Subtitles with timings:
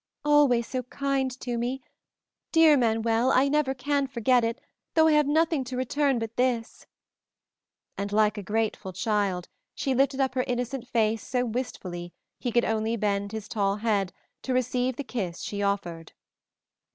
[0.25, 1.79] "Always so kind to me!
[2.51, 4.59] Dear Manuel, I never can forget it,
[4.95, 6.87] though I have nothing to return but this,"
[7.99, 12.65] and, like a grateful child, she lifted up her innocent face so wistfully he could
[12.65, 14.11] only bend his tall head
[14.41, 16.13] to receive the kiss she offered.